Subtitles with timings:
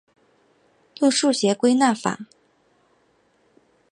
[0.95, 2.21] 用数学归纳法。